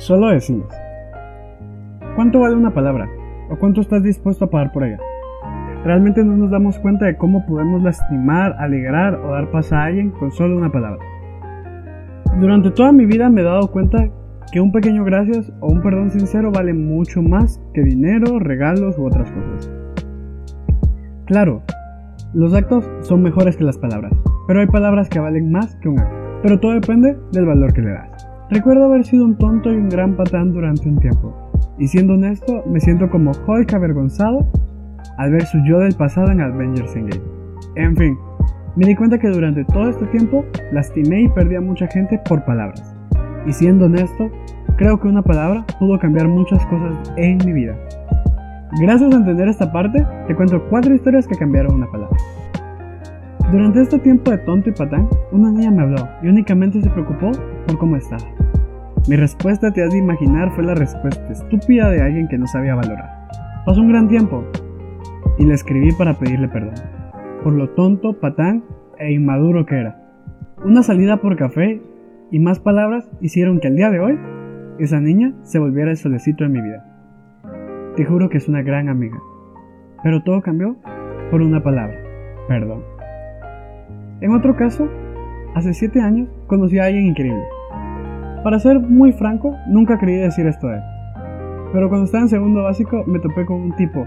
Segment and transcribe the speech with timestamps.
[0.00, 0.72] Solo decimos.
[2.16, 3.06] ¿Cuánto vale una palabra?
[3.50, 4.98] ¿O cuánto estás dispuesto a pagar por ella?
[5.84, 10.10] Realmente no nos damos cuenta de cómo podemos lastimar, alegrar o dar paz a alguien
[10.12, 11.04] con solo una palabra.
[12.40, 14.08] Durante toda mi vida me he dado cuenta
[14.50, 19.04] que un pequeño gracias o un perdón sincero vale mucho más que dinero, regalos u
[19.04, 19.70] otras cosas.
[21.26, 21.60] Claro,
[22.32, 24.14] los actos son mejores que las palabras,
[24.46, 26.16] pero hay palabras que valen más que un acto.
[26.42, 28.29] Pero todo depende del valor que le das.
[28.50, 31.32] Recuerdo haber sido un tonto y un gran patán durante un tiempo,
[31.78, 34.44] y siendo honesto, me siento como Hulk avergonzado
[35.18, 37.22] al ver su yo del pasado en Avengers Endgame.
[37.76, 38.18] En fin,
[38.74, 42.44] me di cuenta que durante todo este tiempo lastimé y perdí a mucha gente por
[42.44, 42.96] palabras.
[43.46, 44.28] Y siendo honesto,
[44.76, 47.76] creo que una palabra pudo cambiar muchas cosas en mi vida.
[48.80, 52.16] Gracias a entender esta parte, te cuento cuatro historias que cambiaron una palabra.
[53.52, 57.30] Durante este tiempo de tonto y patán, una niña me habló y únicamente se preocupó
[57.66, 58.39] por cómo estaba.
[59.08, 62.74] Mi respuesta, te has de imaginar, fue la respuesta estúpida de alguien que no sabía
[62.74, 63.28] valorar.
[63.64, 64.44] Pasó un gran tiempo
[65.38, 66.74] y le escribí para pedirle perdón,
[67.42, 68.62] por lo tonto, patán
[68.98, 70.00] e inmaduro que era.
[70.64, 71.80] Una salida por café
[72.30, 74.18] y más palabras hicieron que al día de hoy
[74.78, 76.84] esa niña se volviera el solecito de mi vida.
[77.96, 79.18] Te juro que es una gran amiga,
[80.02, 80.76] pero todo cambió
[81.30, 81.96] por una palabra,
[82.48, 82.82] perdón.
[84.20, 84.88] En otro caso,
[85.54, 87.42] hace 7 años conocí a alguien increíble.
[88.42, 90.82] Para ser muy franco, nunca creí decir esto a él.
[91.72, 94.06] Pero cuando estaba en segundo básico me topé con un tipo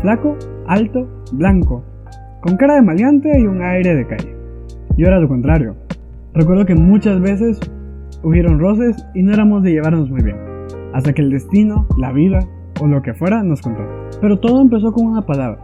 [0.00, 1.84] flaco, alto, blanco,
[2.40, 4.34] con cara de maleante y un aire de calle.
[4.96, 5.76] Yo era lo contrario.
[6.32, 7.60] Recuerdo que muchas veces
[8.22, 10.36] hubieron roces y no éramos de llevarnos muy bien,
[10.94, 12.40] hasta que el destino, la vida
[12.80, 13.82] o lo que fuera nos contó.
[14.20, 15.58] Pero todo empezó con una palabra.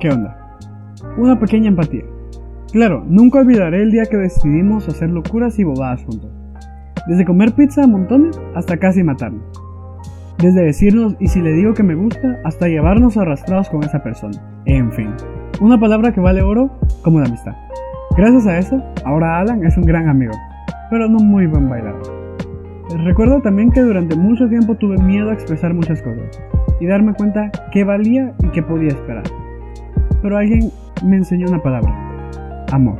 [0.00, 0.56] ¿Qué onda?
[1.18, 2.04] Una pequeña empatía.
[2.72, 6.37] Claro, nunca olvidaré el día que decidimos hacer locuras y bobadas juntos.
[7.08, 9.42] Desde comer pizza a montones hasta casi matarnos.
[10.38, 14.38] Desde decirnos y si le digo que me gusta hasta llevarnos arrastrados con esa persona.
[14.66, 15.14] En fin,
[15.60, 17.56] una palabra que vale oro como la amistad.
[18.14, 20.34] Gracias a eso, ahora Alan es un gran amigo,
[20.90, 22.02] pero no muy buen bailador.
[23.04, 26.40] Recuerdo también que durante mucho tiempo tuve miedo a expresar muchas cosas
[26.78, 29.24] y darme cuenta qué valía y qué podía esperar.
[30.20, 30.70] Pero alguien
[31.04, 31.94] me enseñó una palabra
[32.70, 32.98] amor.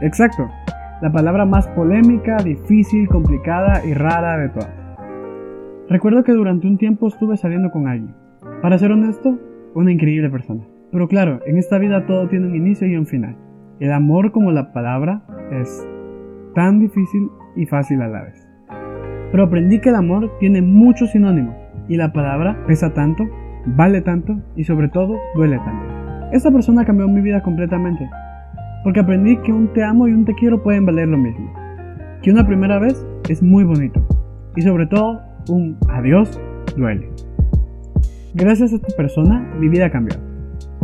[0.00, 0.48] Exacto,
[1.02, 4.70] la palabra más polémica, difícil, complicada y rara de todas.
[5.88, 8.14] Recuerdo que durante un tiempo estuve saliendo con alguien.
[8.62, 9.38] Para ser honesto,
[9.74, 10.64] una increíble persona.
[10.90, 13.36] Pero claro, en esta vida todo tiene un inicio y un final.
[13.78, 15.86] El amor como la palabra es
[16.54, 18.48] tan difícil y fácil a la vez.
[19.30, 21.54] Pero aprendí que el amor tiene muchos sinónimos
[21.88, 23.28] y la palabra pesa tanto,
[23.66, 25.84] vale tanto y sobre todo duele tanto.
[26.32, 28.08] Esta persona cambió mi vida completamente
[28.84, 31.52] porque aprendí que un te amo y un te quiero pueden valer lo mismo.
[32.22, 34.06] Que una primera vez es muy bonito.
[34.56, 36.40] Y sobre todo, un adiós
[36.76, 37.08] duele.
[38.34, 40.18] Gracias a esta persona, mi vida cambió.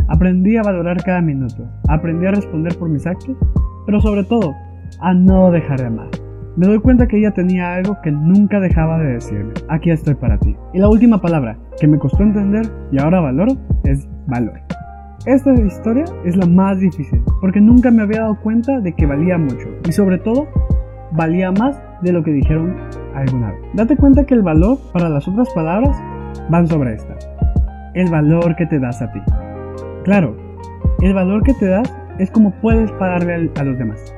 [0.07, 3.37] Aprendí a valorar cada minuto, aprendí a responder por mis actos,
[3.85, 4.53] pero sobre todo,
[4.99, 6.09] a no dejar de amar.
[6.55, 9.53] Me doy cuenta que ella tenía algo que nunca dejaba de decirme.
[9.69, 10.55] Aquí estoy para ti.
[10.73, 13.53] Y la última palabra que me costó entender y ahora valoro
[13.85, 14.59] es valor.
[15.25, 19.37] Esta historia es la más difícil, porque nunca me había dado cuenta de que valía
[19.37, 20.49] mucho, y sobre todo,
[21.13, 22.75] valía más de lo que dijeron
[23.15, 23.61] alguna vez.
[23.73, 25.97] Date cuenta que el valor para las otras palabras
[26.49, 27.15] van sobre esta.
[27.93, 29.21] El valor que te das a ti.
[30.03, 30.35] Claro,
[30.99, 34.13] el valor que te das es como puedes pagarle a los demás.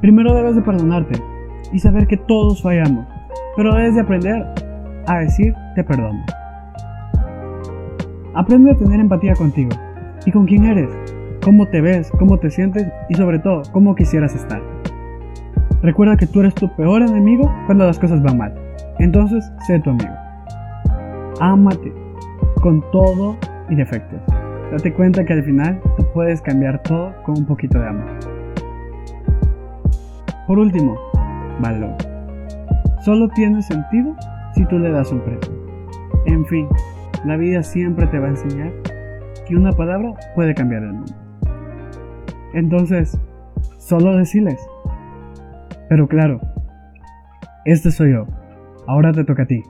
[0.00, 1.22] Primero debes de perdonarte
[1.72, 3.06] y saber que todos fallamos,
[3.56, 4.44] pero debes de aprender
[5.06, 6.24] a decir te perdono.
[8.34, 9.70] Aprende a tener empatía contigo
[10.26, 10.90] y con quién eres,
[11.42, 14.62] cómo te ves, cómo te sientes y sobre todo cómo quisieras estar.
[15.82, 18.54] Recuerda que tú eres tu peor enemigo cuando las cosas van mal.
[18.98, 20.14] Entonces, sé tu amigo.
[21.40, 21.92] Ámate
[22.60, 23.36] con todo
[23.68, 24.20] y defectos.
[24.72, 28.08] Date cuenta que al final tú puedes cambiar todo con un poquito de amor.
[30.46, 30.98] Por último,
[31.60, 31.94] valor.
[33.04, 34.14] Solo tiene sentido
[34.54, 35.52] si tú le das un precio.
[36.26, 36.66] En fin,
[37.24, 38.72] la vida siempre te va a enseñar
[39.46, 41.14] que una palabra puede cambiar el mundo.
[42.54, 43.18] Entonces,
[43.78, 44.58] solo decirles.
[45.88, 46.40] Pero claro,
[47.64, 48.26] este soy yo.
[48.86, 49.62] Ahora te toca a ti.